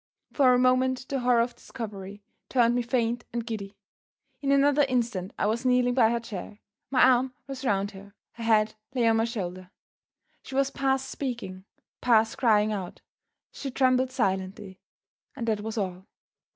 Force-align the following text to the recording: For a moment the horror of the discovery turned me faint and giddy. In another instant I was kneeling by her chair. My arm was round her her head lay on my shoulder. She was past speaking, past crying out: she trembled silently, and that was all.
For 0.33 0.51
a 0.51 0.57
moment 0.57 1.07
the 1.09 1.19
horror 1.19 1.41
of 1.41 1.51
the 1.53 1.57
discovery 1.59 2.23
turned 2.49 2.73
me 2.73 2.81
faint 2.81 3.23
and 3.31 3.45
giddy. 3.45 3.77
In 4.41 4.51
another 4.51 4.81
instant 4.89 5.31
I 5.37 5.45
was 5.45 5.63
kneeling 5.63 5.93
by 5.93 6.09
her 6.09 6.19
chair. 6.19 6.57
My 6.89 7.03
arm 7.03 7.35
was 7.45 7.63
round 7.63 7.91
her 7.91 8.15
her 8.31 8.43
head 8.43 8.73
lay 8.95 9.07
on 9.07 9.17
my 9.17 9.25
shoulder. 9.25 9.69
She 10.41 10.55
was 10.55 10.71
past 10.71 11.07
speaking, 11.07 11.65
past 12.01 12.39
crying 12.39 12.71
out: 12.73 13.01
she 13.51 13.69
trembled 13.69 14.09
silently, 14.11 14.79
and 15.35 15.47
that 15.47 15.61
was 15.61 15.77
all. 15.77 16.07